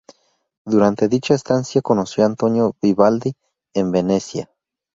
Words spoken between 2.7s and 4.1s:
Vivaldi en